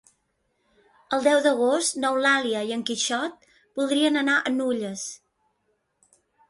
El 1.17 1.21
deu 1.27 1.41
d'agost 1.47 1.99
n'Eulàlia 2.05 2.63
i 2.71 2.73
en 2.79 2.83
Quixot 2.91 3.47
voldrien 3.81 4.19
anar 4.25 4.41
a 4.51 4.59
Nulles. 4.59 5.07